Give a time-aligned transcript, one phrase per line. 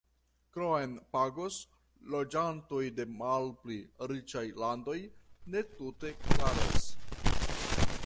[0.53, 1.57] Kiom pagos
[2.15, 3.79] loĝantoj de malpli
[4.15, 4.99] riĉaj landoj
[5.57, 6.93] ne tute klaras.